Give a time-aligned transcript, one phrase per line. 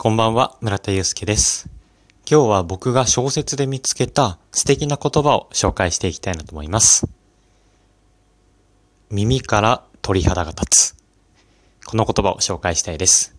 [0.00, 1.68] こんばんは、村田祐介です。
[2.24, 7.08] 今日は僕が小説で見つけた素敵な言葉を紹介していきたいなと思います。
[9.10, 10.96] 耳から鳥肌が立つ。
[11.84, 13.34] この言葉を紹介したいです。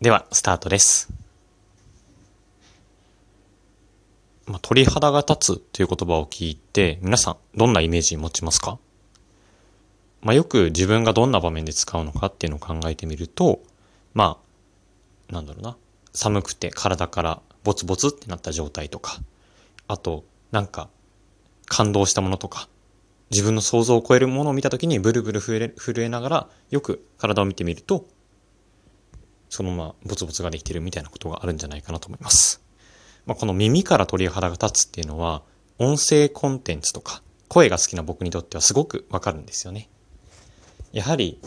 [0.00, 1.08] では、スタートです。
[4.46, 8.80] まあ、鳥肌が立つという言葉を聞いて、皆さんどんなイメージ持ちますか？
[10.20, 13.60] まあ、よく自分がどんな場面で使うのかっていうのを考えてみると、
[14.14, 14.36] ま
[15.30, 15.76] あ、なんだろうな。
[16.12, 19.18] 寒くて体からボツボツってなった状態とか、
[19.88, 20.88] あと、なんか、
[21.66, 22.68] 感動したものとか、
[23.30, 28.06] 自分の想像を超えるものを見たときにブルブル震え震えながら、よく体を見てみると、
[29.48, 32.62] そのままボツボツができてるみたいなことがあるんじゃないかなと思います。
[33.24, 35.42] まあ、この耳から鳥肌が立つっていうのは、
[35.78, 39.88] 音声コンテンツとか、声が好きな僕にとってはすごくわかるんですよね。
[40.92, 41.40] やはり、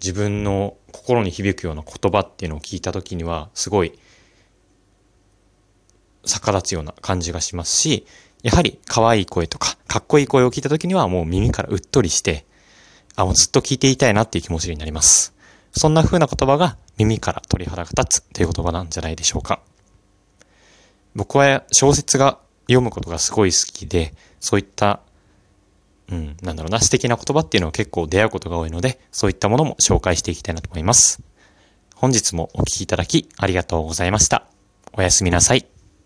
[0.00, 3.98] 自分の心に響くような言葉っていうのを聞いたときには、すごい、
[6.24, 8.06] 逆立つような感じがしますし、
[8.42, 12.44] やはり可愛い声とか、かっこいい声を聞いたときにはもう耳からうっとりして、
[13.16, 15.34] あ、もうずっと聞いていたいなっていう気持ちになります。
[15.72, 19.60] そんな風な言葉が耳から鳥肌が立つという言葉なんじゃないでしょうか。
[21.14, 25.00] 僕は小説が読むことがすごい好きで、そういった
[26.10, 31.22] うん、なんだろうな、素敵な言葉っていうのは結構出会うことが多いので、そういったものも紹介していきたいなと思います。
[31.94, 34.44] 本日もお聴きいただきありがとうございました。
[34.92, 35.73] おやすみなさい。